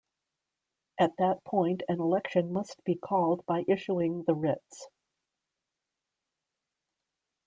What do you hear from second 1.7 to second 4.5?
an election must be called by issuing the